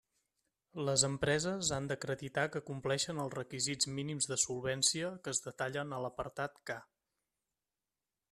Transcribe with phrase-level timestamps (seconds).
[0.87, 6.05] Les empreses han d'acreditar que compleixen els requisits mínims de solvència que es detallen a
[6.07, 6.81] l'apartat K.